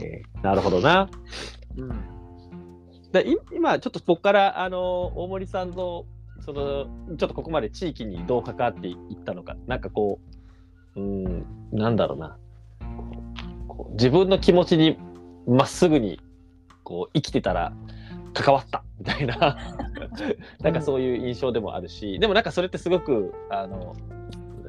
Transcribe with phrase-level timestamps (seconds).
[0.00, 1.08] えー、なるほどな。
[1.76, 1.88] うん。
[3.12, 6.04] で今、ちょっとここからあの大森さんの
[6.40, 6.86] その
[7.16, 10.20] ちょっとここまで地域にどう関わっていったのか、なんかこ
[10.96, 12.36] う、うん、なんだろうな、
[13.66, 14.98] こう自分の気持ちに
[15.46, 16.20] まっすぐに
[16.84, 17.72] こう生きてたら
[18.34, 19.58] 関わったみたいな。
[20.60, 23.94] なんかそういう印象でもあるし、でもなんかそれってすごくあの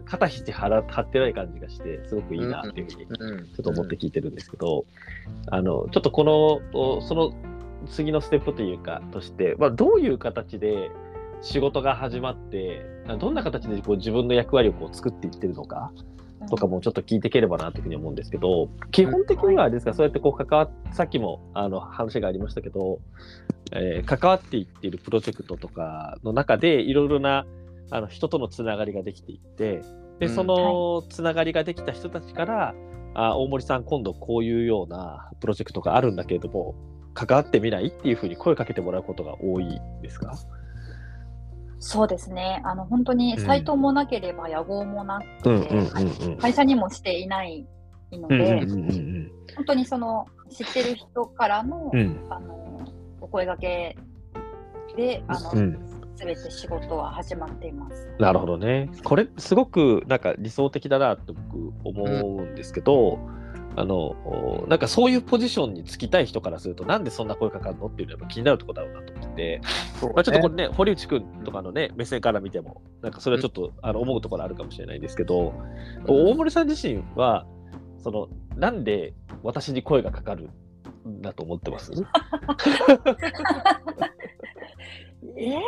[0.09, 4.85] 肩肘張ってない感じがしてすごくいいなっていうふうにちょっと思って聞いてるんですけど、
[5.47, 6.23] あのちょっとこ
[6.71, 7.33] のその
[7.87, 10.91] 次のステップというかとして、まあ、どういう形で
[11.41, 12.81] 仕事が始まって
[13.19, 15.91] どんな形でこう自分の役割をこう作っていってるのか
[16.49, 19.93] とかもちょっと聞いていければなというふうに思うんですけど基本的にはですか？
[19.93, 22.99] そうやってこう関わさっきもあの話がありましたけど、
[23.71, 27.45] えー、関わっていっているプロジェクトとかの中でいろいろな
[27.91, 29.81] あの人とのつながりができていって
[30.19, 32.75] でそのつながりができた人たちから、
[33.15, 36.75] あ大森さん今度こういうようなプロジェクトがあるんだけれども
[37.13, 40.37] 関わってみないっていうふうに声かけてもらうことが多いですか？
[41.79, 42.61] そうですね。
[42.65, 47.65] あの本当にサイトもなければ野号もなくて、会社にもしていない
[48.11, 48.65] ので、
[49.55, 52.85] 本当にその知ってる人からの、うん、あの
[53.21, 53.95] お声がけ
[54.97, 55.88] で、あの、す
[56.25, 58.09] べて仕事は始まっています。
[58.19, 58.89] なるほどね。
[59.03, 63.39] これすごくなんか理想的だなと僕思うんですけど、うん
[63.75, 69.61] あの、なんかそういうポジションにつきたい人からすると、なんでそんな声かかるのっていうのは気になるところだろうなと思ってて、ね、
[70.13, 75.53] まあ、ちょっとこれね、堀内君とかのね、目線から見ても、なんかそれはちょっと、あの思うところあるかもしれないんですけど、
[76.07, 77.45] 大森さん自身は、
[77.99, 80.49] その、なんで私に声がかかる
[81.07, 81.93] んだと思ってます？
[85.37, 85.59] えー、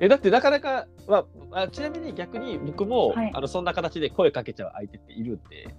[0.00, 5.74] えだってなかなか、まあ、ちなみに逆に僕も、はい、あのそんな形で声かけちゃう相手っているんで、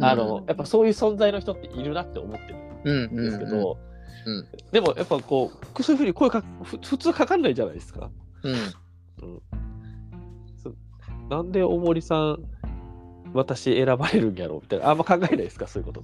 [0.00, 3.78] あの、やっぱそういう存在の人っているなって思ってるんですけど、
[4.72, 8.10] でもやっぱこうそういうふうに声か普通かかんないじゃないですか。
[8.42, 8.54] うん。
[8.54, 9.42] うん、
[11.28, 12.44] なんで大森さん
[13.34, 14.90] 私選ばれるんやろうみたいな。
[14.90, 16.02] あんま考えないですかそういうこと。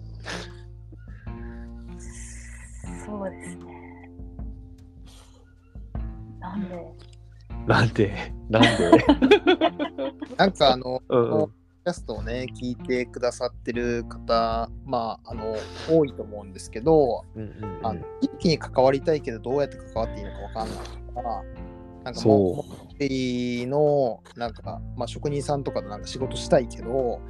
[3.05, 3.78] そうですね。
[6.57, 6.93] なんで？
[7.67, 8.33] なんで？
[8.49, 9.05] なんで？
[10.37, 11.59] なんかあの、うん。
[11.85, 15.57] キャストをね、聞いてくださってる方、まあ、あの、
[15.89, 21.43] 多いと思うんですけど、うんうんうん、あの一気に関わりたいけど、どうやって関わっていいのか分かんないから、
[22.05, 27.21] なんかもう、の、なんか、まあ、職人さんとかでなんか仕事したいけど、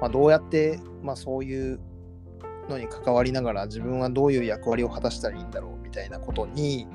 [0.00, 1.80] まあ、どうやって、まあ、そういう
[2.68, 6.86] のに関わりながら、自分はどういう役割を果たしたらいいんだろうみたいなことに、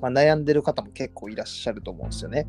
[0.00, 2.48] まあ、悩んでる方も結構いらっしゃると思うんですよね。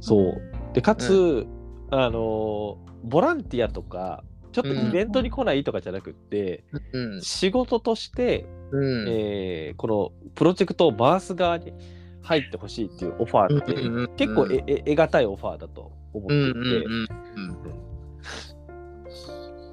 [0.00, 0.42] そう。
[0.72, 1.46] で、かつ、うん、
[1.90, 11.74] あのボランティアとかちょっとイベントに来ないとかじゃなくって、うん、仕事として、うん、えー、このプロジェクトを回す側に
[12.22, 16.60] 入ってほしいっていうオファーって、うん、結構ええ得難いオファーだと思っていて、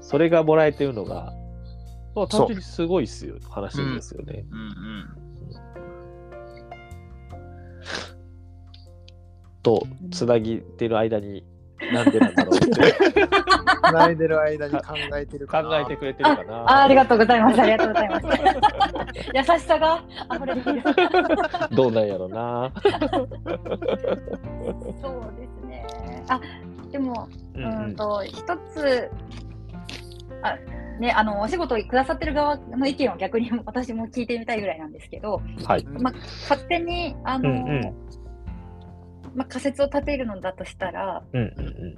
[0.01, 1.33] それがもらえてるのが、
[2.13, 3.37] まあ、単純にすごいっすよ。
[3.49, 4.43] 話ですよね。
[9.63, 11.43] とつなぎてる間に
[11.93, 12.95] なんでなんだろうって。
[13.91, 14.79] 繋いでる間に考
[15.17, 15.69] えてるかな。
[15.69, 16.53] 考えてくれてるかな。
[16.63, 17.59] あありがとうございます。
[17.61, 18.27] ありがとうございます。
[19.33, 20.83] 優しさが溢れている。
[21.71, 22.71] どうなんやろうな。
[22.81, 23.27] そう
[25.37, 25.85] ですね。
[26.29, 26.39] あ、
[26.91, 28.35] でも、うんと、一
[28.73, 29.09] つ、
[30.43, 30.55] あ、
[30.99, 36.13] ね、あのお仕事くださってる側の意見を逆に私も聞いてみたいぐらいなんですけど、はい、まあ、
[36.47, 38.11] 勝手にあの、うんうん
[39.35, 41.97] まあ、仮説を立てるのだとしたら、うんうんうん、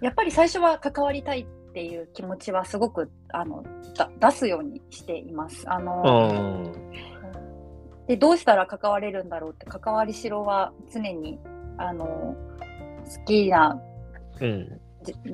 [0.00, 3.64] やっぱり最初は関わりたいっていう気持ちはすごくあの
[4.20, 5.70] 出すようにしています。
[5.70, 6.72] あの
[8.06, 11.38] でどうしたら関われるんだろうって関わりしろは常に
[11.78, 12.34] あの
[13.04, 13.80] 好きな、
[14.40, 14.80] うん、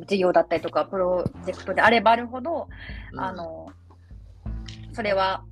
[0.07, 2.69] 事業だったりとかプロジェクトであればあるほど、
[3.13, 3.67] うん、あの
[4.93, 5.43] それは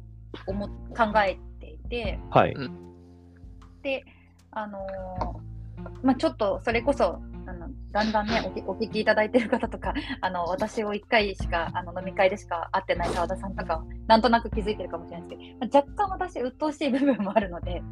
[0.46, 2.54] 思考えていて、はい、
[3.82, 4.04] で
[4.54, 17.82] あのー、まあ、ちょっとそれこそあのだんだんねお聞きいただいてる方とか あの私を1回しかあの飲み会でしか会ってない澤田さんとかなんとなく気づいてるかもしれないですけど、まあ、若干私鬱陶しい部分もあるので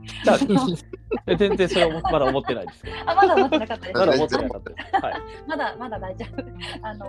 [1.36, 3.98] 全然それはまだ思ってないです あまだ思ってなかったです。
[3.98, 5.14] まだ思ってなかったです、はい、
[5.46, 6.44] まだまだ大丈夫。
[6.82, 7.06] あの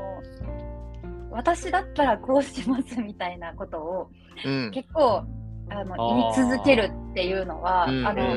[1.31, 4.09] 私だったらこうしますみたいなことを、
[4.45, 5.23] うん、結構
[5.69, 8.35] あの言い続けるっていうのはあの、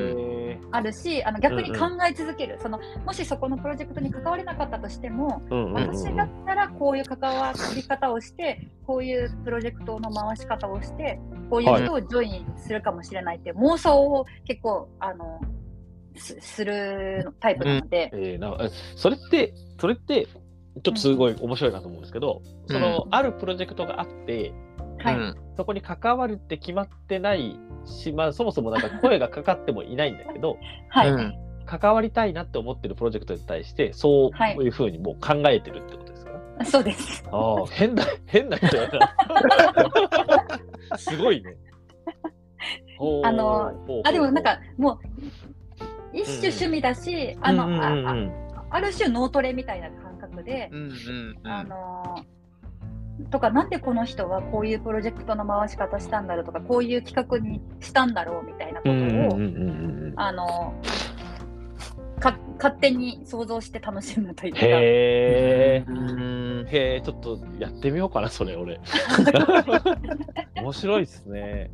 [0.70, 5.42] あるし、あの逆に考え続ける、うんうん、そのもしそこのプロジェクトに関われなかったとしても、
[5.72, 11.18] 私だったらこういう関わり方をして、こういうプロジェクトの回し方をして、
[11.50, 15.40] こういう人をジョインするかもしれないって妄想を結構あの
[16.16, 18.10] するタイプなので。
[18.12, 18.56] うん、えー、な
[18.96, 24.52] それってそれってちょっとすごい面白いなと思うんですけど、うん、そのあるプロジェクトがあって、
[24.98, 30.58] はい、そこに関わるって決まってないし、まあ、そもそもなんか声がかかってもいないんだけど、
[30.88, 37.24] はい、関わりたいなって思ってるプロジェクトに対してそういうふうにもう考えてるってことですか、はい、そうです。
[37.30, 39.14] ああ変な変な人やな。
[40.98, 41.56] すごいね。
[43.24, 43.72] あの
[44.04, 44.98] あでもなんかもう
[46.14, 52.24] 一種趣味だし、うん、あの、うんうんうん、あある種脳トレみたいな感覚で、うんうんうん、あの
[53.30, 59.38] とかなんでこの人はこういうプロジェクトの回し方したんだろうとかこういう企画にしたんだろうみたいなことを、
[60.16, 60.74] あの
[62.20, 64.60] か勝手に想像して楽しむというか。
[64.62, 65.84] へ
[66.72, 68.80] え、ちょっとやってみようかな、それ俺。
[70.56, 71.70] 面白いですね。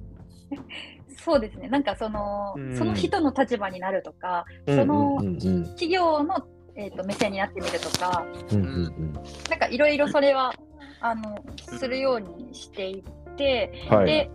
[1.24, 9.12] そうですね、なんかその、うん、その人の立場になるとか、その企業の、えーと、目線になってみるとか、うんうんうん、
[9.48, 10.52] なんかいろいろそれは
[11.02, 14.30] あのするようにしていって、はい、で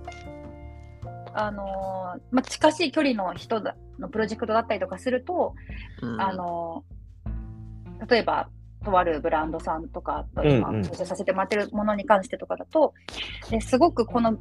[1.33, 1.63] あの
[2.31, 3.61] まあ、近しい距離の人
[3.99, 5.53] のプロジェクトだったりとかすると、
[6.01, 6.83] うん、あの
[8.09, 8.49] 例えば
[8.83, 12.93] とあるブランドさんとかと今、うんうん、させてもらってるものに関してとかだと
[13.49, 14.37] ですごくこの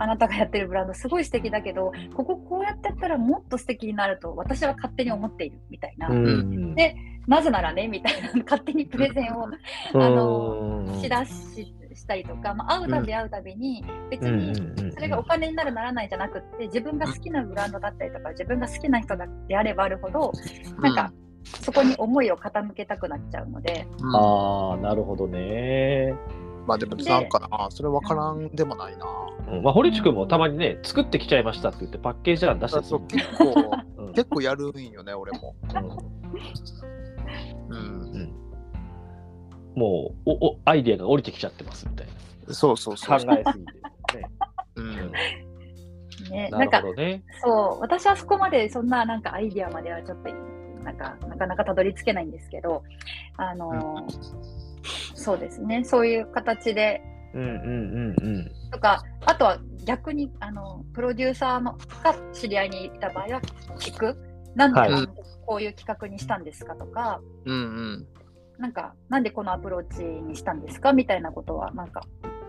[0.00, 14.54] あなたがやってるブランドすごい素敵だけどこここうやってやったらもっと素敵になると私は勝手に思っているみたいな、うん、でなぜならねみたいな 勝手にプレゼンを、あのしだししたりとか、まあ、会うたび会うたびに別に
[14.92, 19.16] それがお金になるならないじゃなくって自分が好きなブランドだったりとか自分が好きな人
[19.48, 20.32] であればあるほど
[20.80, 21.12] なんか、
[21.44, 23.86] そこに思いを傾けたくなっちゃうので。
[24.14, 26.14] ああなるほどね。
[26.70, 29.04] まあでもなんかな、それ分からんでもないな。
[29.52, 35.56] うん、まあ、堀内君もたまにね、作ってきちゃいましたって言ってパッケージ欄出してそう結構、うん、結構やるんよね、俺も。
[37.70, 37.76] うん。
[37.76, 38.32] うん、
[39.74, 42.06] もうおお、アイディアが降りてきちゃってますみたい
[42.46, 42.54] な。
[42.54, 43.18] そうそうそう。
[43.18, 44.28] 考えすぎて、ね。
[44.76, 45.12] うん。
[46.30, 50.28] ね、なんか、ね、そう、私はそこまでそんななんかアイディアまではちょっと
[50.84, 52.84] なんかなかなかたどり着けないんですけど、
[53.36, 54.59] あのー
[55.22, 57.02] そうですね、そういう形で。
[57.32, 63.40] うんうんうんうん、とか、あとは逆にあのプロデューサーのが知り合いにいた場合は
[63.78, 64.16] 聞く？
[64.56, 64.80] なんで
[65.46, 65.68] こうい。
[65.68, 68.06] う企画にしたんですかとか、うんうん、
[68.58, 70.92] なんか、なんでこのアプローチにしたんですか？
[70.92, 72.02] みたいなことは、なんか、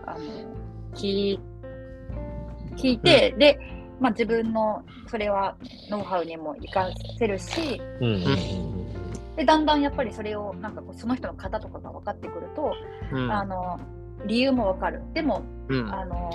[0.04, 0.18] あの
[0.96, 1.38] 聞
[2.76, 3.58] 聞いて、うん、で、
[4.00, 5.56] まあ、自分のそれは
[5.90, 8.81] ノウハウにも活かせるし、うんうんうん
[9.36, 12.74] でだんだんやっぱりそれをなんかこうその人の型とかが分かってくると、
[13.12, 13.80] うん、あの
[14.26, 15.02] 理由も分かる。
[15.14, 16.30] でも、うん、あの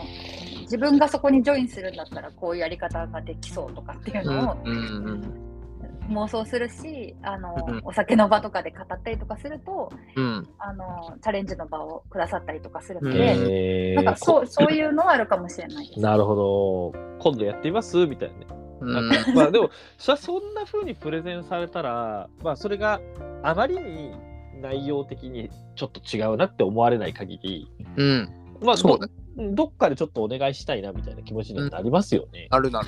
[0.62, 4.58] 自分がそこにジョインするんだったらこういうやり方ができそうとかっていうのを、
[6.10, 16.00] 妄想するしあの、うん、お酒の場とかで語ったりとかすると、うん、あのチャレンジの場をくださったりとかするので、なんかそうそういうのはあるかもしれないです。
[16.00, 16.94] なるほど。
[17.20, 18.08] 今度やってみます？
[18.08, 18.57] みたいなね。
[19.36, 23.02] まあでもそんなふうにプレゼンされたら、まあ、それが
[23.44, 24.12] あまりに
[24.62, 28.30] 内容的にちょっと違うなって思われない限り、うん、
[28.62, 32.48] まあそうね、どっかでちょっとお願いしたいなみたいな気持ちになりますよね。
[32.50, 32.88] なるなる。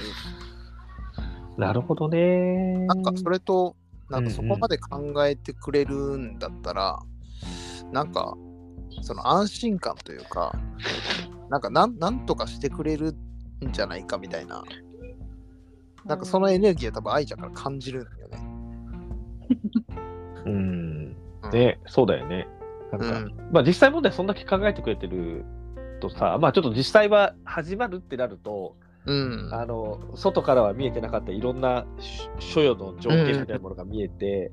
[1.57, 2.85] なるほどね。
[2.87, 3.75] なんかそれと、
[4.09, 6.99] なんかそこまで考えてくれるんだったら、
[7.81, 8.35] うんうん、なんか
[9.01, 10.57] その安心感というか、
[11.49, 13.13] なんかなんなんとかしてくれる
[13.65, 14.63] んじゃないかみたいな
[16.09, 18.39] なんかそのエネルギーは多分愛ちゃんから感じるんだよね。
[20.45, 21.15] うん。
[21.53, 22.47] ね、そうだよね。
[22.91, 25.45] なんか、うん、まあ実際問題そんだけ考えてくれてる
[26.01, 28.75] とさ、まあちょっと実際は始まるってなると、
[29.05, 31.85] うん、あの外からは見えてなかったいろんな
[32.39, 34.51] 所与の条件みたいなものが見えて、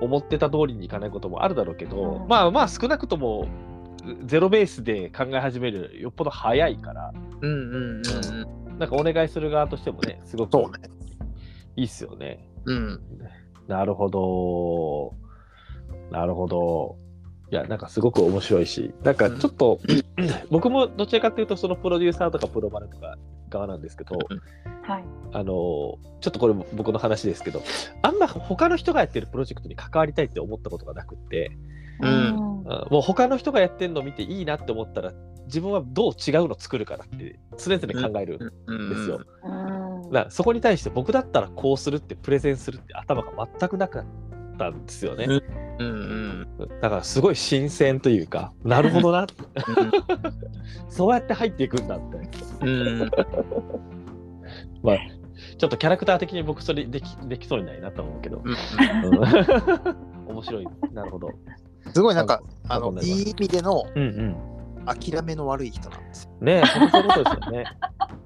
[0.00, 3.48] うん、思ってた通りにいかないこともあるだろうけど、うん、まあまあ少なくとも
[4.26, 10.58] ゼロベースで考え始めるよっぽど早いから、うんうんうんなんかお願いする側としてもね、すごく
[11.76, 12.50] いいっすよね。
[12.64, 13.00] うん。
[13.68, 15.14] なるほど。
[16.10, 16.96] なるほど。
[17.52, 19.78] いや、なんかすごく面白いし、なんかちょっと、
[20.18, 23.16] うん、 僕もどちらかというと、そのプロデューサーとかプロマネとか
[23.50, 24.18] 側なんですけど、
[24.82, 25.98] はい、あのちょ
[26.28, 27.62] っとこれ僕の話ですけど、
[28.02, 31.52] あんま他の人がやってるプロジェクトに関わりたいって思ったことがなくって、
[32.00, 35.12] うん、もう他の人がやってるのを見ていいなって思ったら、
[35.52, 39.20] 自分はどう違うの作るかなって常々考えるんですよ。
[40.10, 44.04] だそこに対して僕だったらこうするってプレゼンするって頭が全くなかっ
[44.58, 45.26] たんですよね。
[45.28, 45.42] うん
[45.78, 46.48] うん
[46.80, 49.26] だからすごい新鮮というか、なるほどな、
[50.88, 52.66] そうやって入っていくんだって。
[52.66, 53.10] うん
[54.82, 54.96] まあ、
[55.58, 58.42] ちょっとキャラクター的に僕それできできそうにないなと思うけど。
[60.28, 60.66] 面白い。
[60.92, 61.30] なるほど。
[61.92, 64.36] すごいなんか、あの、いい意味での、うんうん、
[64.86, 66.30] 諦めの悪い人なんですよ。
[66.40, 67.64] ねえ、そういうことですよね。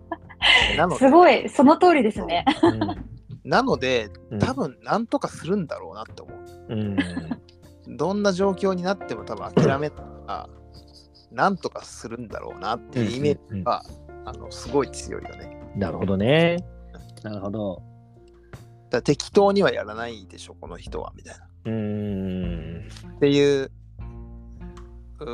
[0.76, 2.44] なのすごい、その通りですね。
[2.62, 4.10] うん、なので、
[4.40, 6.74] 多分なんとかするんだろうなって思う。
[7.88, 10.48] うん、どんな状況になっても多分諦めたら、
[11.32, 13.82] なんとかするんだろうなっていうイメージが、
[14.24, 15.60] あのすごい強いよね。
[15.76, 16.64] なるほどね。
[17.22, 17.82] なるほど。
[18.90, 21.46] だ適当にはやらないでしょ、この人は、みたいな。
[21.66, 23.70] うんっていう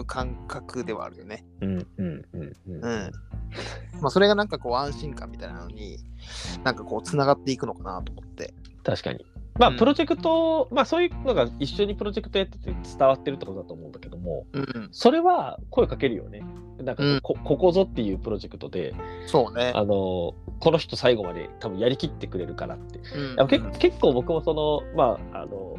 [0.04, 1.44] 感覚ではあるよね。
[1.60, 2.84] うんうんうんうん。
[2.84, 3.12] うん。
[4.00, 5.98] まあそれがなんかこう安心感みたいなのに
[6.64, 8.54] なんかこうつながっていくのかなと思って。
[8.84, 9.24] 確かに。
[9.58, 16.42] まあ、プロジェクト、うん、まあ、そういうのが一緒にプロジェクトやってて伝わってるってことだと思うんだけども、うん、それは声かけるよね。
[16.78, 18.94] なんかこ、うん、ここぞっていうプロジェクトで、
[19.26, 19.72] そうね。
[19.74, 22.98] あの、この人最後まで多分やりきってくれるからって。
[23.38, 25.76] うん、結結構僕もその、まあ、あの、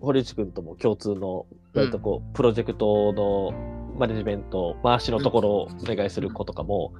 [0.00, 3.52] 堀内君とも共通の、割とこう、プロジェクトの
[3.96, 6.92] マネジメント、回しのところをお願いする子とかも、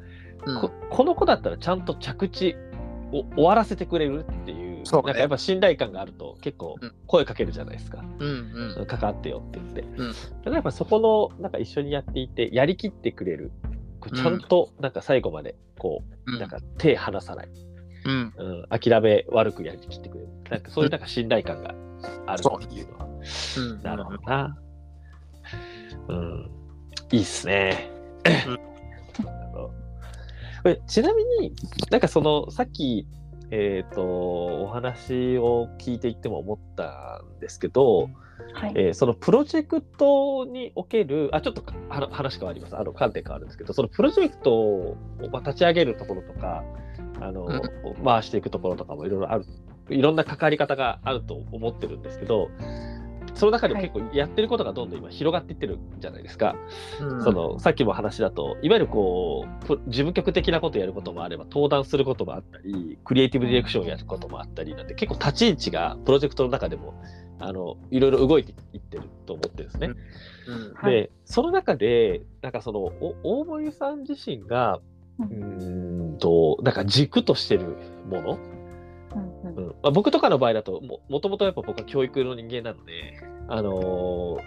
[0.60, 2.56] ここの子だったらちゃんと着地
[3.12, 8.04] を終わらせてくれるっていうそう、ね、なんかやっぱ信頼感があると結構声かけるじゃないですか。
[8.18, 9.80] うんうん、関わってよって言って。
[9.82, 10.12] うん、
[10.44, 13.52] だやっぱそこのなんか一緒にやっていてやりきってくれる。
[14.14, 17.48] ちゃんとなんか最後までこう、うん、なんか手離さない。
[18.06, 20.28] うん、うん、諦め悪くやりきってくれる。
[20.50, 21.74] なんかそういうなんか信頼感が
[22.26, 23.09] あるっていうのは。
[23.58, 24.56] うん、なるほどな。
[26.08, 26.50] うん。
[27.12, 27.90] いいっすね。
[30.86, 31.54] ちなみに
[31.90, 33.06] なんかそのさっき
[33.50, 34.02] えっ、ー、と、
[34.62, 38.08] お話を聞いていっても思ったんですけど、
[38.54, 42.76] はい、えー、そのプロジェクトにおける、あ、ちょっと話変わります。
[42.76, 44.96] あの、観点変わるんですけど、そのプロジェクトを
[45.44, 46.64] 立ち上げるところとか、
[47.20, 49.44] あの、うん、回していくところとかもいろいろある、
[49.88, 52.50] いろんな関わり方があると思ってるんですけど、
[53.34, 56.56] その中で結構やってることがどんどん今広がっていってるじゃないですか。
[57.00, 66.94] うん、そのさっきも話だといわゆるこう事務局的なことをやることもあれば登壇することもあったりクリエイティブディレクションをやることもあったりなんで結構立ち位置がプロジェクトの中でも
[67.38, 69.90] あのいろいろ動いていってると思ってるんですね。
[70.46, 70.54] うん。
[70.54, 74.80] うん、で、その中でなんかその大森さん自身が
[75.18, 77.76] うんとなんか軸としてる
[78.08, 78.38] もの
[79.60, 84.38] うんまあ、僕とかの場合だとも、もともとやっぱ僕は教育の人間なので、あの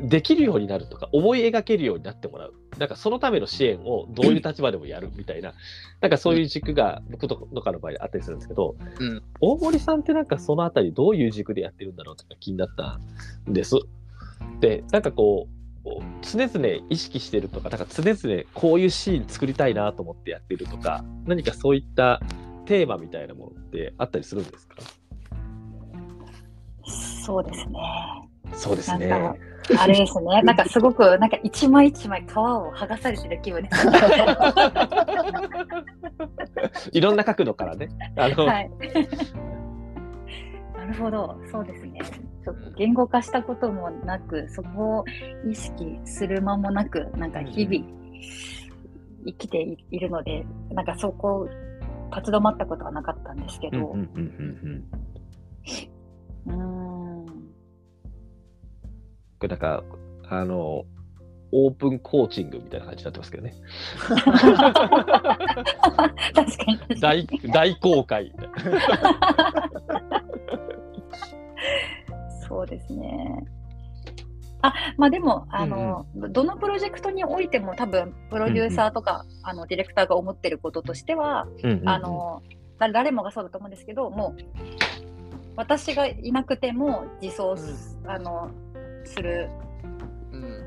[0.00, 2.54] ー、できるようになるとか、思い描けるようになってもらう。
[2.78, 5.54] なんかそのための支援をどういう立場でもやるみたいな、
[6.00, 12.98] なんかそういう軸が僕とかの場合あったりするんですけど、うん、大森さんってなんかそのあたりどういう軸でやってるんだろうとか気になった
[13.48, 13.76] んです。
[14.60, 15.56] で、なんかこう、
[16.22, 22.20] 常々意識してるとか、なんか常々こういうシーン作りたいなと思ってやってるとか、何かそういった
[22.66, 24.76] テーマみたいなものってあったりするんですか？
[26.84, 27.78] そうですね。
[28.52, 29.10] そうですね。
[29.78, 33.88] あれですね、 なんかすごく、なんか一枚一枚皮を剥がされてる気分です。
[36.92, 37.88] いろんな角度からね。
[38.16, 38.70] あの、はい、
[40.78, 41.98] なるほど、そうですね。
[42.44, 45.04] ちょっと言語化したこともなく、そこを
[45.50, 47.84] 意識する間もなく、なんか日々
[49.26, 51.48] 生きているので、なんかそこ
[52.14, 53.92] 立ち止まったことはなかったんですけど。
[53.92, 54.08] うん。
[59.38, 59.84] これなんか、
[60.28, 60.84] あの、
[61.52, 63.54] オープンコーチングみたいな感じになってますけどね。
[64.08, 64.24] 確
[66.58, 68.32] かに大大公開。
[72.48, 73.44] そうですね。
[74.68, 82.42] あまあでもあの、うんうん、どのプロジェクトにおいても多分プロデューサーとか、うんうん、あのディレクターが思ってることとしては、うんうんうん、あの
[82.78, 84.42] 誰もがそうだと思うんですけどもう
[85.56, 88.50] 私がいなくても自走すうん、あの
[89.04, 89.48] する、
[90.32, 90.64] うん、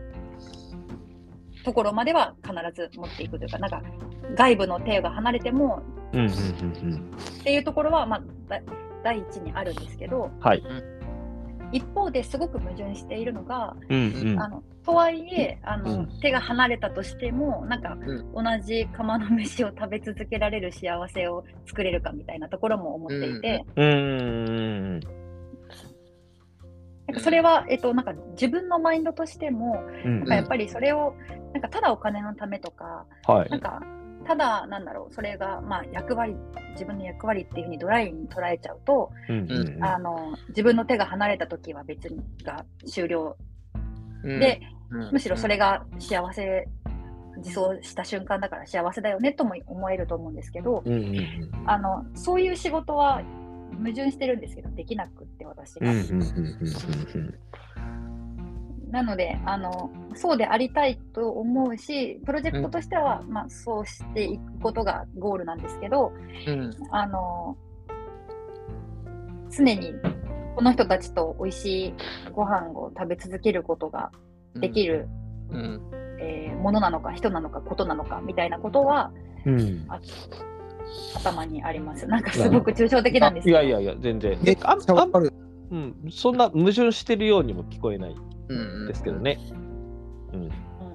[1.64, 3.84] ところまでは必ず持っていくというかなんか
[4.36, 5.82] 外部の手が離れても、
[6.14, 8.22] うんうんうんうん、っていうところは、まあ、
[9.04, 10.64] 第一にあるんですけど、はい、
[11.72, 23.66] 一方ですごく矛盾しているのが、うんうん、あのとはいえあの、うん、手が離れたとしてもなんか、うん、同じ釜の飯を食べ続けられる幸せを作れるかみたいなところも思っていて。
[23.76, 25.08] うん、な
[27.14, 30.12] んかそれは、えっと、なんか自分のマインドとしても、うん。
[30.12, 31.14] うん、なんかやっぱりそれを
[31.54, 33.82] なんかただお金のためとか、はい、なんか
[34.30, 36.36] ただ、なんだろう、それが、まあ、役割、
[36.74, 39.10] 自分の役割っていうふうにドライに捉えちゃうと、
[39.82, 43.36] あの自分の手が離れた時は別にが終了。
[44.22, 44.62] で、
[45.12, 46.68] むしろそれが幸せ
[47.38, 50.84] 自走した瞬間だから幸せだよねとも思えると思うんですけど、
[51.66, 53.24] あのそういう仕事は
[53.80, 55.92] 矛盾してるんですけどできなくって私が。
[58.92, 66.12] なのであのそうでありたいと思うしプロジェクトとしては、うん、まあ、そうしていくことがゴールなんですけど、
[66.48, 67.56] うん、あの
[69.52, 69.94] 常に
[70.56, 71.94] この人たちと美味しい
[72.32, 74.12] ご飯を食べ続けることが
[74.56, 75.08] できる、
[75.52, 75.82] うん、
[76.20, 79.12] えー、ものなのか人なのかことなのかみたいなことは、
[79.46, 79.88] うん、
[81.16, 82.08] 頭にあります。
[82.08, 83.62] なんかすごく抽象的なんですけど。
[83.62, 84.38] いやいやいや全然。
[84.46, 85.08] えああ
[85.72, 88.16] うん、そんな矛盾してるようにも聞こえない
[88.88, 89.40] ですけどね。
[90.34, 90.52] うん、うん、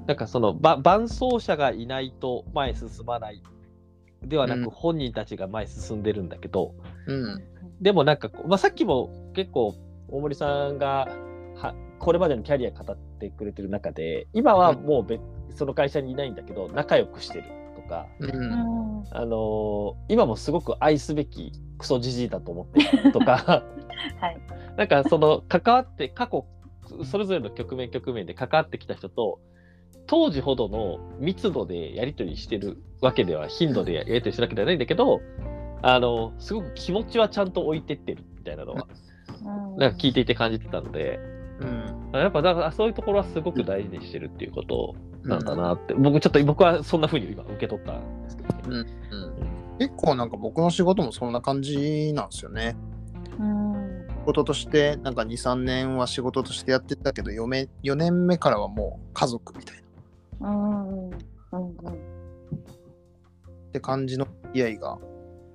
[0.06, 3.42] なんかそのば伴走者がいないと前進まない。
[4.23, 6.75] ではなく、本人たちが前進んでるんだけど、
[7.06, 7.44] うん、
[7.80, 9.75] でもなんかまあ、さっきも結構
[10.08, 11.08] 大森さんが
[11.56, 15.20] はこれまでのキャリア語ってくれてる中で今はもう別、
[15.54, 17.44] その会社にいないんだけど仲良くしてる
[17.76, 23.62] とか、うん、あのー、今もすごく愛すべきクソじじいだと思ってるとか、
[24.20, 24.40] はい、
[24.76, 26.46] なんかその関わって過去
[27.05, 29.41] それぞれの局面局面で関わってきた人と
[30.07, 35.21] 当時ほどの密度でやり取りしてるわけでは頻度でやり取りしてるわけではないんだけど
[35.83, 38.87] あのすごく気持ちはちゃんと置いてってるみたいなのは、
[39.76, 41.19] なんか聞いていて感じてたので、
[41.61, 48.75] うん、やっぱだからそういうところはすごく大事にしてるっていうことなんだなって、うん、僕ちょっと僕はそんなふうに今受け取ったんですけど、ね、うん。
[48.75, 52.76] うん、結構なんか僕の仕事もそんな感じなんですよね。
[53.38, 53.75] うん。
[53.75, 53.84] 仕
[54.25, 59.76] 事としてなんか23年は仕事としてやってたけど 4, 4年目からはもう家族みたい
[60.40, 60.50] な。
[60.50, 61.16] うんうん
[61.52, 61.73] うん、っ
[63.73, 64.99] て感じの付き合いが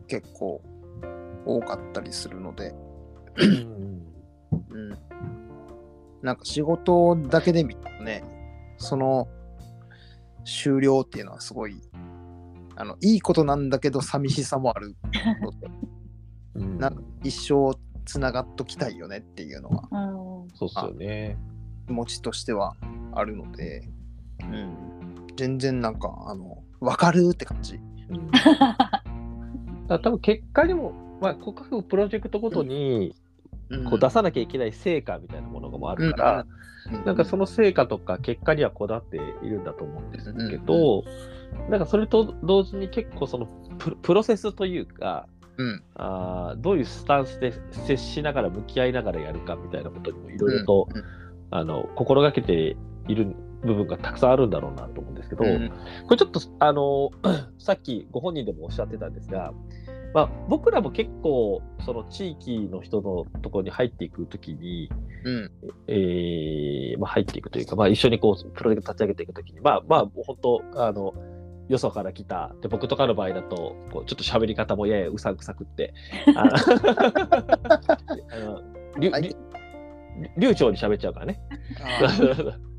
[0.08, 0.62] 結構
[1.46, 2.74] 多かったりするので。
[3.42, 4.00] うん
[6.22, 8.24] なんか仕事だけで見るとね、
[8.78, 9.28] その
[10.46, 11.82] 終了っていうのはすごい、
[12.76, 14.96] あのいいことなんだけど寂しさもある
[15.42, 15.58] ので、
[16.56, 17.78] うん、なんか一生
[18.10, 21.38] つながっときたいよねっていうのは、うん、そうっすよね。
[21.86, 22.76] 気持ちとしては
[23.14, 23.88] あるので、
[24.42, 24.76] うん、
[25.38, 27.76] 全然なんか、あの、わかるって感じ。
[28.10, 28.32] うん、
[29.88, 33.14] 多分結果にも、まあ、各プロジェクトごとに、
[33.88, 36.46] こう出さなきゃいけない成果みたいなものがもあるから、
[37.06, 41.04] なんかその成果とか結果にはこだわっているんだと思うんですけど、
[41.70, 43.46] なんかそれと同時に結構その
[44.02, 45.28] プロセスというか、
[45.60, 47.54] うん、あどういうスタンスで
[47.86, 51.04] 接しながら向き合いながらやるかみたいなことにもいろいろと、うん、
[51.52, 52.78] あの心がけて
[53.10, 55.70] いる部分がたくさんあるんだろうなと思うんですけど、うん、
[56.06, 57.12] これちょっとあの
[57.60, 59.52] さっきご本人でもおっしゃってたんですが、
[60.14, 64.90] まあ、僕らも結構その地域の人のところに入っていくときに、
[65.26, 65.52] うん。
[65.88, 71.14] えーまあ、入っていくというか、まあ、一緒にこうプロジェクト立ち上げていくときに、まあまあ、本当あの
[71.70, 72.54] よそから来た。
[72.62, 75.94] で僕とかの場合だとこうちょっと喋り方もややうさんくさくって。
[76.36, 76.44] あ
[78.40, 78.62] の
[79.00, 79.12] 流
[80.38, 81.40] 流暢に喋っちゃうからね。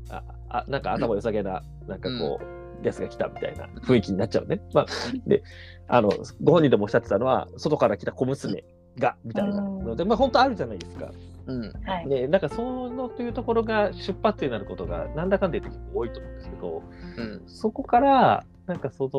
[0.09, 0.23] あ
[0.59, 2.61] あなんか頭良さげななんかこう、うん。
[2.83, 4.61] やつが来たみたいな雰囲気になっちゃうね。
[4.73, 4.85] まあ、
[5.25, 5.43] で、
[5.87, 6.09] あの、
[6.41, 8.63] ご本人でもおっしゃってたのは、外から来た小娘
[8.97, 11.11] が、みたいなので、まあ、本当あるじゃないですか。
[11.47, 16.83] うん、で、なんか、そのというところが出発になることが、なんだかんだ言って多いと思うんですけど、
[17.17, 19.09] うん、そこから、なんかそ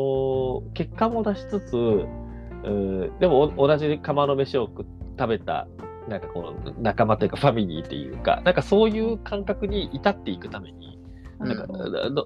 [0.65, 4.71] の、結果も出しつつ、うでも同じ釜の飯を
[5.19, 5.67] 食べた
[6.09, 10.99] なんかこの仲間というかファミリーっていうか、なんかそういう感覚に至っていくために、
[11.39, 11.67] なんか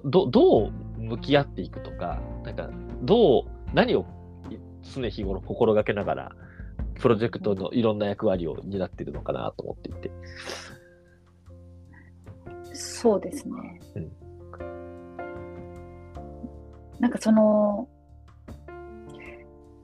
[0.05, 2.69] どどう向き合っていくとか、なんか
[3.01, 4.05] どう、何を
[4.81, 6.31] 常日頃心がけながら、
[6.95, 10.11] プロジェクトのいろんな役割を担っているのかなと思っていて。
[12.73, 13.79] そうですね。
[13.95, 14.11] うん、
[16.99, 17.87] なんかその、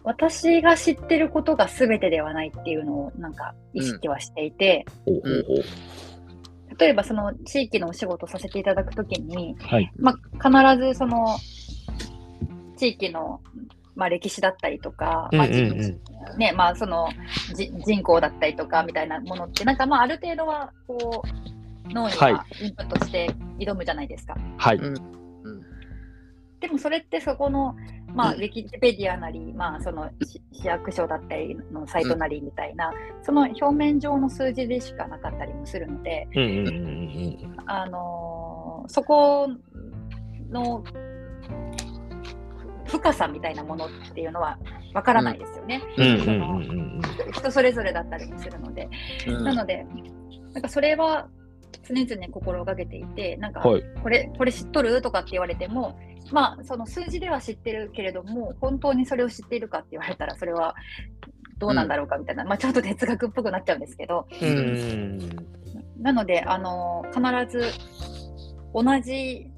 [0.03, 4.85] 私が知ってることが全てではないっていうのをなんか意識はしていて、
[6.77, 11.37] 例えばその地域のお仕事させていただくときに、はい、まあ、必ずその
[12.77, 13.39] 地域の、
[13.95, 17.07] まあ、歴史だったりとか、まあねまあ、その
[17.85, 24.35] 人口だったりとかみたいなものってなんかまあある程度はこう脳にはインプットして挑むじゃないですか。
[24.57, 25.22] はい、うん、
[26.63, 27.75] でもそれってそこの
[28.15, 32.91] まあ、ウィキペディアなり、まあ、その市役所だったりのサイトなりみたいな、
[33.23, 36.27] その表面上の数字でしかなかったりもするので、
[37.65, 39.47] あのー、そこ
[40.51, 40.83] の
[42.85, 44.59] 深さみたいなものっていうのは
[44.93, 45.81] わからないですよね。
[47.33, 48.89] 人それぞれだったりもするので。
[49.25, 49.87] なので、
[50.53, 51.27] なんかそれは
[51.81, 55.01] 常々心がけていて、なんか、これ、これ知っとる？
[55.01, 55.97] とかって言われても、
[56.31, 60.75] まあ、その数字では知ってるけれども、本当にそれを知っているかって言われたら、それは
[61.57, 64.27] どうなんだろうかみたいな、うん、まあ、ちょっと哲学っぽくなっちゃうんですけど、
[65.97, 67.21] なので、あの必
[67.57, 67.71] ず
[68.73, 69.51] 同じ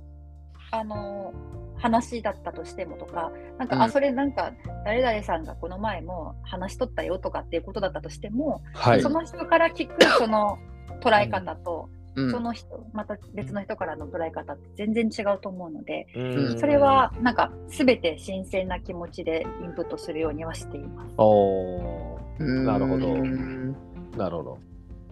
[0.72, 1.34] あの
[1.78, 4.54] 話だったとしてもとか、なんか、うん、あ、それなんか、
[4.86, 10.58] 誰々さんがこの前も話しとったよとかっていうことだったとしても、はい、その人から聞くその
[11.02, 21.14] 捉え方と、うん、その人、また別の人からの捉え方って全然違うと思うので、うん、それはなんか全て新鮮な気持ちでインプットするようにはしています。
[21.18, 23.08] おなるほど。
[24.18, 24.58] なるほど。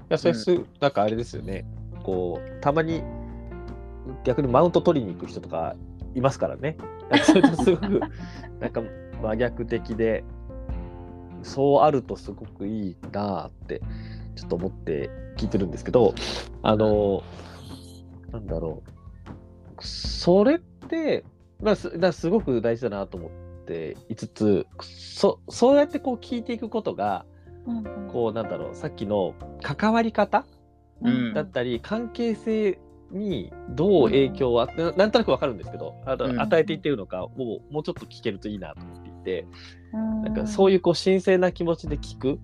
[0.04, 1.66] いや、それす、なんかあれですよね。
[2.04, 3.04] こう、たまに
[4.24, 5.76] 逆にマウント取りに行く人とか
[6.16, 6.78] いますからね。
[7.24, 8.02] それとすごく
[8.60, 8.82] なんか
[9.22, 10.24] 真逆的で、
[11.42, 13.82] そうあるとすごくいいなって
[14.36, 16.14] ちょっと思って聞いてるんですけど、
[16.62, 17.24] あの、
[18.32, 19.84] なんだろう。
[19.86, 21.24] それって、
[21.62, 23.32] まあ、すだすごく大事だなと思っ
[23.66, 27.26] ていつつ、そそうやってこう聞いていくことが、
[27.66, 30.46] うんうん、こうなんだろう、さっきの関わり方、
[31.02, 32.80] うん、だったり、関係性
[33.12, 39.48] にどう影響を、うん、なんとなくわかるんですけど、あの、うん、与えていってるのかもうもうちょっと聞けるといいなと思っていて、
[39.94, 42.40] うん、なんかそういうこう神聖な気持ちで聞く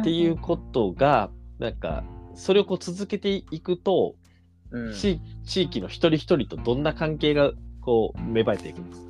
[0.00, 2.04] っていうことが、なんか
[2.36, 4.14] それをこう続けていくと、
[4.70, 9.06] うん、地域の一人一人とどんな関係がこう芽生えていくんですか？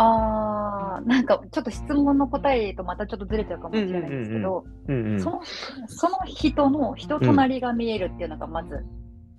[0.00, 4.92] あなんかちょっと質問の答えとまたちょっとずれちゃうかもしれないんですけど、そ
[5.30, 5.42] の
[5.88, 8.84] その人の人となりが見えるっていうのがまず、うん、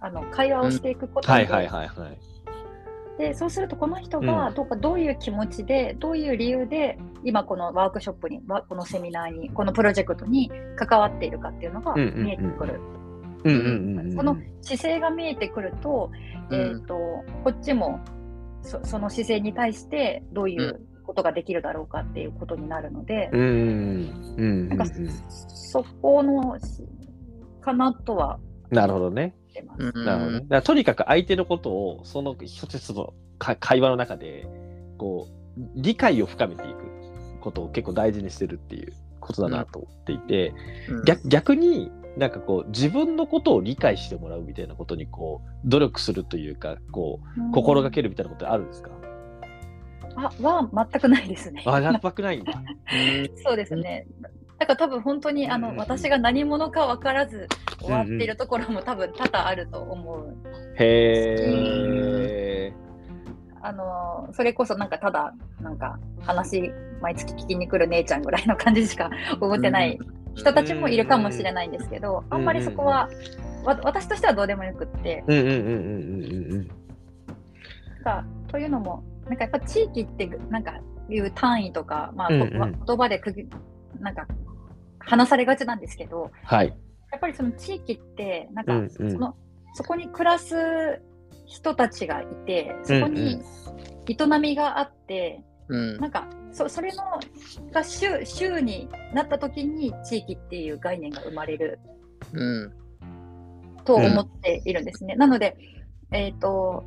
[0.02, 1.48] あの会話をしていくことで、
[3.20, 12.80] でそうするとこの人がどうかどういう気持ちで、どういう理由で今このワークショップにこのセミナーにこのプロジェクトに関わっているかっていうのが見えてくる。
[14.16, 16.12] その姿勢が見えてくると,、
[16.52, 16.96] えーと
[17.44, 18.00] こっちも
[18.62, 24.86] そその姿勢に対してどういうことができるだろうかっていうことになるので、なんか
[25.50, 26.58] そこの
[27.60, 28.40] かなとは
[28.72, 29.36] なるほどね。
[29.68, 30.62] なるほどね。
[30.62, 34.48] とにかく相手のことをその一つ一つの会話の中で
[34.98, 40.54] こう理解を深めていくことを結構大事にしてるっていうことだなと思っていて、
[40.90, 48.92] うん、逆逆になんかこう自分のことを理解してもらうみたいなことにこう努力するというかこう心がけるみたいなことあるんですか？
[50.16, 51.64] あは全くないですね。
[51.66, 52.62] あ全くないんだ。
[53.46, 54.08] そうですね。
[54.60, 57.48] だから多分本当にあの、私が何者か分からず
[57.80, 60.36] 終わっているところも多分多々あると思う。
[60.76, 61.36] へ
[62.68, 62.74] え。
[63.62, 69.10] あのそれこそなんかただなんか話毎月聞きに来る姉ちゃんぐらいの感じしか
[69.42, 70.00] 思ってない
[70.36, 73.10] 人たちもいるかもしれないんですけど、あんまりそこは、
[73.64, 75.24] わ私としてはどうでもよくって。
[78.48, 83.34] というのも、なんかやっぱ地域ってなんかいう単位とか、まあ、うんうん、言葉でく
[84.00, 84.26] なんか
[85.00, 86.68] 話されがちなんですけど、はい、
[87.12, 89.34] やっぱりその地域ってなんかその、うんうん、
[89.74, 91.02] そこに暮らす
[91.46, 93.42] 人たちがいてそこに
[94.08, 97.04] 営みがあって、うん、なんかそそれの
[97.72, 101.80] が週週になった時に地域っていう概念が生まれる、
[102.34, 102.74] うん、
[103.86, 105.14] と思っているんですね。
[105.14, 105.58] うん、なので、
[106.12, 106.86] えーと、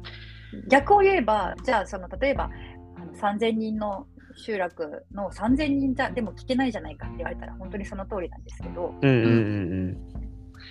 [0.68, 2.50] 逆を言えばじゃあその例えば
[2.96, 9.96] あの3000人の集落の3000人じゃでも聞けないじゃないかって言われたら本当にその通りなんですけど、うんうんうん、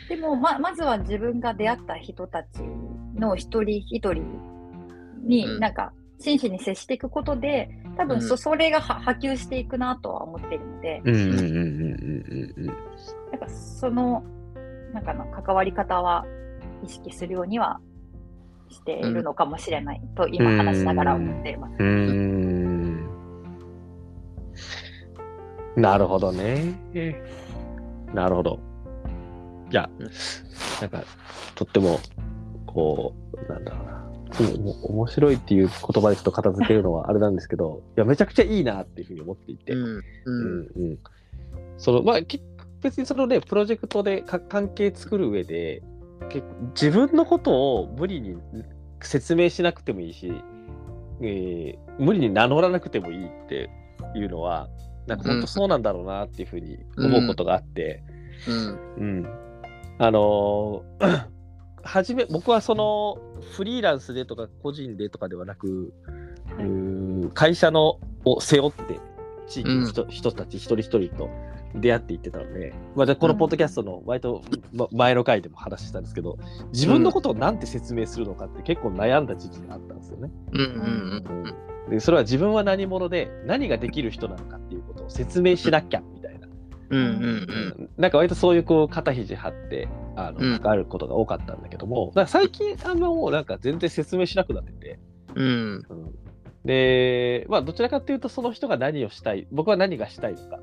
[0.09, 2.61] でもままずは自分が出会った人たち
[3.15, 4.23] の一人一人
[5.23, 11.01] になんか真摯に接していくことで多分そ,、それが波及していくなとは思っているので、
[13.31, 14.23] なんかその
[14.93, 16.25] なんかの関わり方は
[16.83, 17.79] 意識するようには
[18.69, 21.73] しているのかもしれないと今話しながら思っています。
[25.75, 26.75] なるほどね。
[28.13, 28.59] なるほど。
[29.71, 29.89] いや、
[30.81, 31.03] なんか、
[31.55, 31.99] とっても、
[32.65, 34.01] こう、なんだろうな。
[34.83, 40.99] 面白いっていう言葉でちょっと片付けるのはあれなんですけど、いや、めちゃくちゃいいなっていうふうに思っていて、うん、うんうん
[41.77, 42.19] その、まあ、
[42.81, 45.81] 別にそのね、プロジェクトで関係作る上で、
[46.73, 48.37] 自分のことを無理に
[49.01, 50.31] 説明しなくてもいいし、
[51.21, 53.69] えー、無理に名乗らなくてもいいって
[54.15, 54.69] いうのは、
[55.07, 58.03] なんか本当そうなんだろうなっていうふうに思うことがあって、
[58.47, 58.67] うん。
[58.97, 59.27] うん、
[59.99, 61.27] あのー、
[61.83, 63.17] はじめ、僕はその
[63.53, 65.93] フリーランスでとか個人でとかではなく、
[67.33, 68.99] 会社のを背負って
[69.47, 71.29] 地域の人,、人たち一人一人と
[71.75, 74.41] 出会っていってたので、まあ、このポッドキャストの割と、
[74.73, 76.37] ま、前の回でも話したんですけど
[76.73, 80.29] 自分のことをなんて説明するのかって結構悩んだ時期があったんですよね。
[81.89, 84.80] でそれは自分は何者で何ができる人なのかっていう
[85.11, 86.47] 説明しなきゃみたいな。
[86.89, 87.07] うんうんう
[87.83, 94.99] ん、なんか割とそういうこう肩肘張ってあの関わることが多かったんだけども、だから最近あんまもうなんか全然説明しなくなってて、
[95.35, 96.11] うん、うん、
[96.65, 100.59] でまあどちらかというとその人が何をしたい僕は何がしたいのか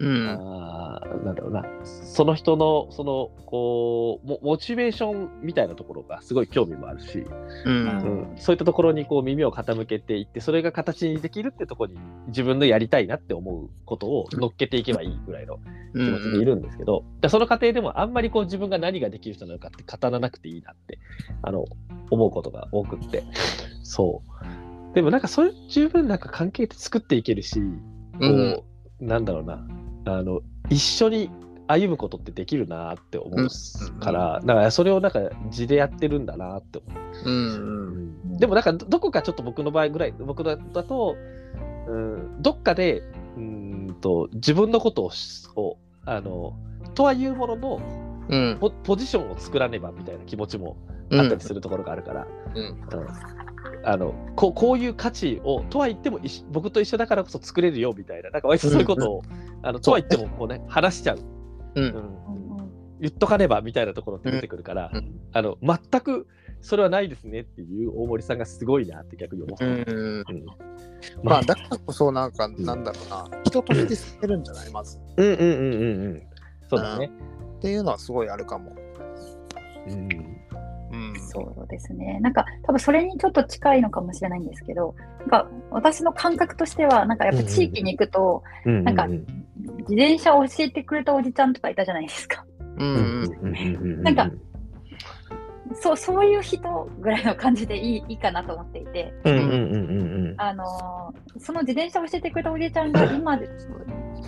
[0.00, 1.64] うん、あなんだろうな。
[1.84, 7.24] その人のそのこうモモチベーションみたいなところがすごい興味もあるし、
[7.64, 15.58] うん、うん、そういったところにこう耳を傾けていってそれが形にできるってところに自分のやりたいなって思うことを乗っけていけばいいぐらいの
[15.92, 20.98] 気持ちでいるんですけど、うん、その過程でもあんまりこう自分が何ができる人なのかって語らなくていいなって
[21.42, 21.64] あの
[22.10, 23.22] 思うことが多くって。
[23.82, 24.94] そう。
[24.94, 27.60] でもなんかそれ十分なんか関係って作っていけるし
[28.20, 28.64] こ
[29.00, 29.66] う、なんだろうな
[30.06, 30.40] あの
[30.70, 31.30] 一緒に
[31.66, 37.30] 歩むことってできるなって思うから、だからそれをなんか字でやってるんだなって思う。
[37.30, 41.16] うんうん、でもなんかどこかちょっと僕の場合ぐらい僕だと、
[41.88, 43.02] うん、どっかで
[43.36, 45.10] うんと自分のこと
[45.56, 46.54] をあの
[46.94, 47.80] とはいうものの、
[48.28, 50.76] うん、ポポジションを作らねばみたいな気持ちも
[51.12, 52.76] あったりするところがあるから、うん、うん、
[53.84, 56.18] あのここういう価値をとは言っても
[56.50, 58.30] 僕と一緒だからこそ作れるよみたいな。
[58.30, 59.22] なんか割とそういうことを、
[59.62, 61.18] あのとは言ってもこうね話しちゃう、
[61.74, 61.84] うん。
[61.84, 61.92] うん、
[63.00, 66.26] 言っとかねばみたいなところって出てくるから、うん、あの全く
[66.60, 70.24] それはないですねっていう大森さんがすごいなって逆に思って、うん。
[71.22, 74.70] まあだからこそなんかなんだろうな、人として捨てるんじゃない？
[74.70, 74.98] まず。
[75.18, 76.22] うんうんうんうんうん。
[76.70, 77.10] そうだね、
[77.58, 78.74] っていうのはすごいあるかも。
[79.86, 80.08] うん
[81.34, 82.20] そうですね。
[82.20, 89.24] なんか多分それにちょっと近いのかもしれないんですけど、なんか私の感覚としては、なんかやっぱ地域に行くと、なんか自
[89.94, 92.44] 転車を教えてくれたおじちゃんとかいたじゃないですか。
[94.02, 94.30] なんか
[95.74, 99.12] そうそういう人ぐらいの感じでいいいいかなと思っていて、
[100.36, 103.38] あのその自転車を教えてくれたおじいちゃんが今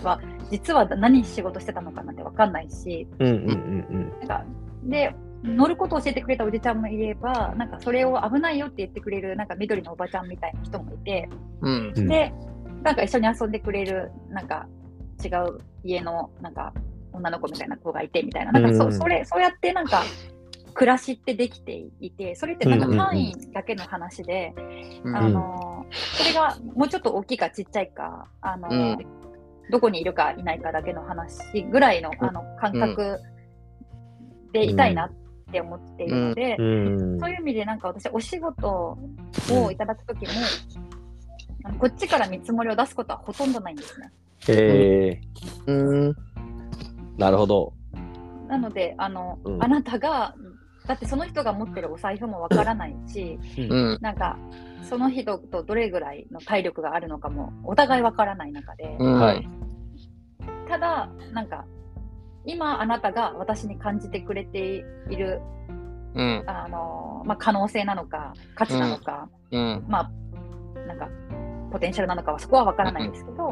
[0.03, 4.43] は実は何仕事してたのかなんて分かんないし、なんか
[4.83, 11.29] で乗ることを教えてくれたおじちゃんもいれば、なんかそれを危ないよって言ってくれるなんか緑のおばちゃんみたいな人もいて、
[11.61, 12.33] うん、で、
[12.83, 14.67] なんか一緒に遊んでくれるなんか
[15.23, 16.73] 違う家のなんか
[17.13, 20.03] 女の子みたいな子がいてみたいな、なんかそ,、それそうやってなんか
[20.73, 24.53] 暮らしってできていて、それってなんか範囲だけの話で、
[25.03, 28.97] うん、あのそれがもうちょっと大きいかちっちゃいか、あの、うん、
[29.71, 33.19] どこにいるかいないかだけの話ぐらいのあの感覚
[34.53, 35.11] でいたいなっ
[35.47, 38.97] って思っているので、うん、そういう意味でなんか私お仕事
[39.51, 40.31] をいただく時も、
[41.69, 44.11] うん、こっちから見積もりを出すことはほとんどないんですね。
[44.49, 46.15] へえー、うん。
[47.17, 47.73] なるほど。
[48.49, 50.35] なのであの、うん、あなたが
[50.85, 54.37] だってその人が持ってるお財布もわからないし、うん、なんか
[54.89, 59.19] その人とどれぐらいの体力があるのかもお互いわからない中で、うん。
[59.19, 59.47] はい、
[60.69, 61.65] ただなんか
[62.47, 65.41] 今あなたが私に感じてくれている、
[66.15, 70.11] うん、あのまあ、可能性なのか価値なのか、うん、まあ
[70.87, 71.09] なんか
[71.71, 73.47] ポテンシャルなのかはそこは分からないんですけど、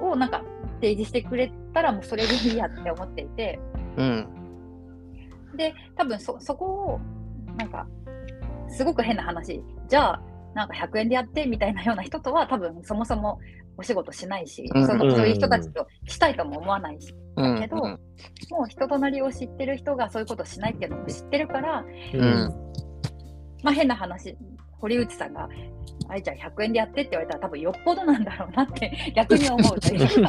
[0.00, 0.42] をなんか
[0.76, 3.60] 提示してくれたらもうそれでいいやって思っていて、
[3.98, 4.26] うん、
[5.54, 7.00] で多分そそこを
[7.58, 7.86] なんか
[8.68, 9.62] すごく変な話。
[9.88, 10.22] じゃあ
[10.54, 13.38] なんか100円でやってみたいなような人とは多分そもそも
[13.76, 17.98] お仕事しないし、うん、そのそういう人たちとしたいとも思わないし、だけど、もう
[18.68, 21.84] 人となりを知ってる人がそういうことをしないっていうのも知ってるから、
[23.62, 24.36] まあ変な話、
[24.78, 25.48] 堀内さんが、
[26.08, 30.00] あいちゃん100円でやってって言われたら多分よっぽどなんだろうなって逆に思うという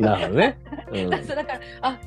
[0.00, 0.58] なるほどね。
[0.92, 1.98] うん、 だからあ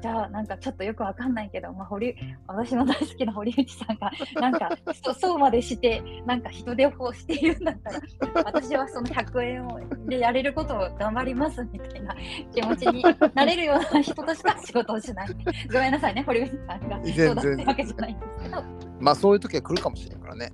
[0.00, 2.14] じゃあなんかちょっとよくわかんないけど、まあ、堀
[2.46, 4.70] 私の大好きな堀内さんが なんか
[5.02, 12.14] そそうまでしてなんか人手をしているんだったら私はその100円をでやれることを頑張りますみたいな
[12.54, 15.28] 気持ちになれるような人としか仕事をしない。
[15.72, 18.62] ごめんなさいね堀内さんがそうだってわけじゃないんですけど。
[19.00, 20.52] まあそういう時は来るかもしれないからね。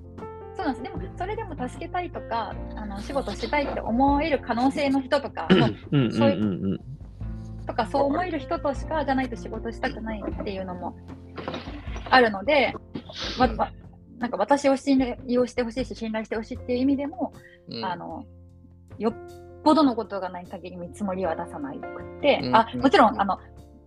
[0.55, 6.79] そうなんですでもそれでも助けたいとかあの仕事したいって思える可能性の人とか、そういう
[7.67, 10.95] とかそう思える人としかじゃないと仕事したくないっていうのも
[12.09, 12.73] あるので、
[13.37, 13.71] まま、
[14.19, 17.33] なんか私を信用してほしいし信頼してほしいっていう意味でも、
[17.69, 18.25] うん、あの
[18.97, 19.13] よっ
[19.63, 21.79] ぽどのことがない限り見積もりは出さなく
[22.21, 23.39] て、うん、あもちろんあの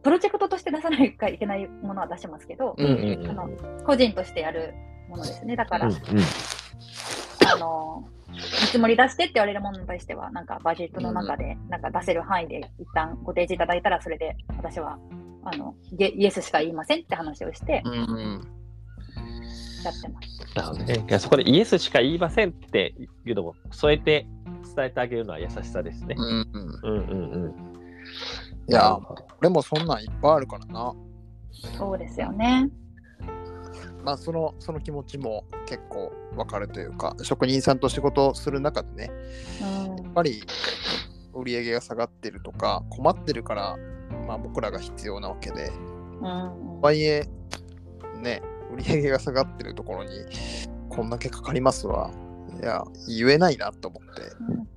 [0.02, 3.48] プロジェクトとして出さなきゃいけないものは出しますけど、うんうんうん、あの
[3.84, 4.74] 個人としてやる
[5.08, 5.56] ものですね。
[5.56, 5.98] だから、うんうん、
[7.46, 8.08] あの、
[8.68, 14.98] 見積もり出してって言われるものに対しては、なんかバジェットの中で、なんか出せる範囲で一旦ご提示いただいたら、それで私は
[15.44, 18.58] あのイエスしか言いませんって話をして、うんうん
[19.84, 20.56] やってます。
[20.56, 21.04] なるほどね。
[21.08, 24.26] いやそこでイエスしか言いませんっていうのも添えて
[24.74, 26.16] 伝えてあげるのは優しさですね。
[26.18, 26.80] うんうん。
[26.82, 27.54] うんうんうん。
[28.68, 28.98] いや、
[29.40, 30.92] 俺もそんなんいっぱいあるからな。
[31.76, 32.68] そうですよね。
[34.04, 39.10] まあそのその気持ちも結構わかるというか、職人さんと仕事をする中でね、
[39.60, 40.42] うん、やっぱり
[41.34, 43.76] 売り上げが下がってるとか、困ってるから
[44.26, 47.26] まあ、僕らが必要なわけで、うん、とはいえ、
[48.20, 50.10] ね、売り上げが下がってるところに、
[50.88, 52.10] こんだけかかりますわ。
[52.60, 54.22] いや、言えないなと思って、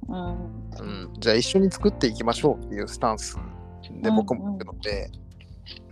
[0.08, 3.38] うん、うん、じゃあ一緒に作っていきましょうっていうスタンス
[4.02, 5.12] で僕も言ってるので、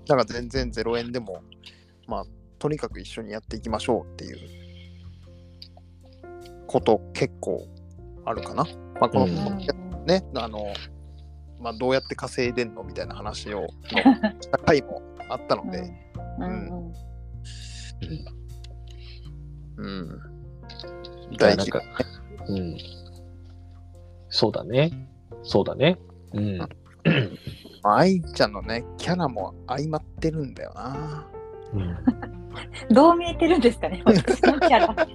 [0.05, 1.41] だから全然0円でも、
[2.07, 2.25] まあ、
[2.59, 4.37] とにかく一緒にやっていきましょうっていう
[6.67, 7.65] こと結構
[8.25, 8.65] あるかな。
[8.99, 10.73] まあ、この、うん、ね、あの、
[11.59, 13.67] まあ、どうやって稼いでんのみたいな話を
[14.41, 15.91] した回もあったので、
[16.39, 16.93] うん。
[19.77, 20.19] うん。
[21.37, 21.81] 大事か。
[22.47, 22.77] うん。
[24.29, 24.91] そうだね。
[25.43, 25.97] そうだね。
[26.33, 26.59] うん。
[27.83, 31.27] 愛ちゃんのね、キャラも相まってるんだよな。
[31.73, 32.48] うん、
[32.89, 35.07] どう見えてるんですかね、 私のキャラ。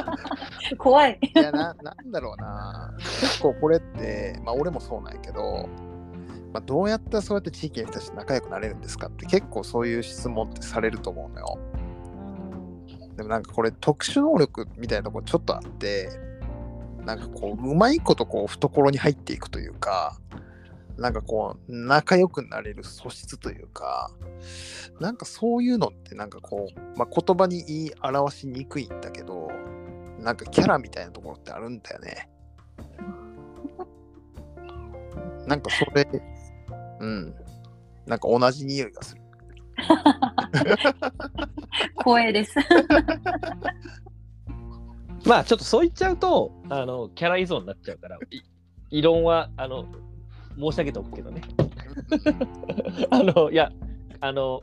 [0.78, 1.18] 怖い。
[1.22, 2.94] いやな、なんだろうな。
[2.98, 5.68] 結構これって、まあ俺もそうなんやけど、
[6.52, 11.58] まあ、どうやったらそうやって地域の人たちと仲良くなれるんですかって結構そういう質問ってされると思うのよ。
[13.16, 16.08] でもなんかこれ特殊能力みたいなとこちょっとあって
[17.04, 20.16] なんかこううまいことこう懐に入っていくというか
[20.98, 24.10] なんかこう仲良くなれる素質というか
[25.00, 29.50] なんかそういうのってなんかこう、まあ、言葉に言い表しにくいんだけど
[30.18, 32.28] なんかキャラみたいなところってあるんだよね。
[35.46, 36.08] なんかそれ
[37.00, 37.34] うん。
[38.06, 39.22] なんか同じ匂いがする。
[41.98, 42.54] 光栄です。
[45.26, 48.18] まあちょっとそう言っちゃうとあのキャラ依存になっちゃうから
[48.90, 49.86] 異論はあの
[50.58, 51.42] 申し上げておくけどね。
[53.10, 53.70] あのいや
[54.20, 54.60] あの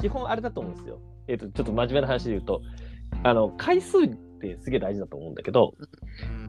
[0.00, 0.98] 基本あれだと思うんですよ。
[1.28, 2.62] えっ、ー、とちょっと真面目な話で言うと
[3.22, 4.08] あの回数っ
[4.40, 5.74] てすげえ大事だと思うんだけど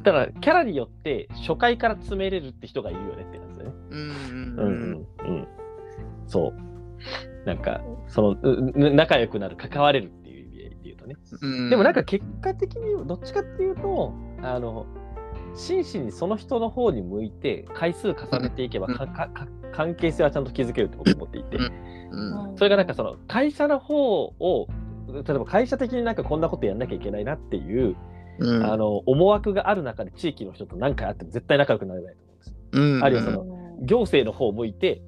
[0.03, 3.71] だからキャラによって初回から詰めれるって人がいるよねって感じだね。
[3.91, 5.47] うんうんうんうん。
[6.27, 6.65] そう。
[7.45, 11.15] なんか、その、仲良くなる、関われるっていう意味で言うとね。
[11.69, 14.85] でもなんか結果的に、どっちかっていうと、あの、
[15.55, 18.87] 真摯にその人の方に向いて回数重ねていけば、
[19.71, 21.57] 関係性はちゃんと築けるって僕思っていて、
[22.57, 24.67] それがなんかその会社の方を
[25.07, 27.95] 例えば会社的になんかこんなことやんなきゃいけないなっていう、
[28.39, 32.55] うん、あの思惑がある中で地域の人と何回会っても絶対仲良くなれないと思うんです。
[32.73, 33.45] うん、あるいはその
[33.81, 35.01] 行政の方を向いて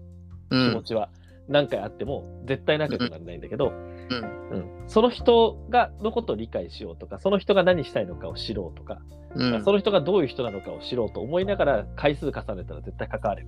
[0.49, 1.09] 気持ちは
[1.47, 4.37] 何回あっても絶対仲良くならないんだけど、うん。
[4.49, 8.99] うん、その人がのことを理解しようとかその人が何したいのかを知ろうとか、
[9.35, 13.47] うん、その人がどういう人なのかを知ろうと思いながら回数重ねたら絶対関われる。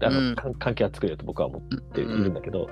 [0.00, 2.68] あの、うん、関係は作れると僕は思っているんだけど、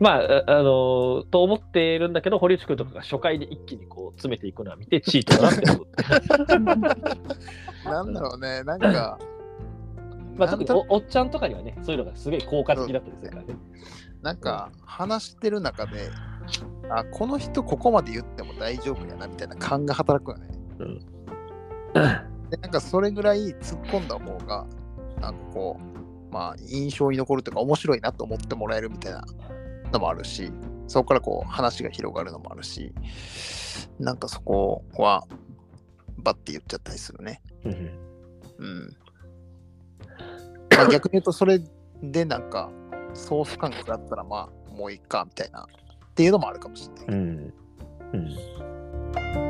[0.00, 7.04] まあ、あのと思っているんだけど、堀内君とかが初回で一気にこう詰めていくのは見て、チートだなって思って。
[7.84, 9.18] なんだろうね、なんか、
[10.36, 13.54] まあ、特におおっちゃんとかにはね、そういうのがすごい効果的だったりするからね。
[14.22, 16.10] なんか、話してる中で、
[16.90, 20.48] あ、この人ここまで言っても大丈夫やなみたいな感が働くよね。
[20.78, 20.98] うん。
[22.50, 24.66] で、なんかそれぐらい突っ込んだ方が、
[25.20, 25.78] なんかこ
[26.30, 29.24] う、まあ、印象に残るというか、面白いなと思ってもらえるみたいな
[29.92, 30.52] のもあるし、
[30.86, 32.92] そこからこう、話が広がるのもあるし、
[33.98, 35.24] なんかそこは、
[36.18, 37.42] バッて言っちゃったりするね。
[37.64, 37.72] うん。
[38.58, 38.96] うん
[40.76, 41.60] まあ、逆に言うと、それ
[42.02, 42.70] でなんか、
[43.14, 45.66] ソース感覚だったら、まあ、もういいか、みたいな、っ
[46.14, 47.16] ていうのもあるかもしれない。
[47.16, 47.54] うん。
[48.12, 49.45] うん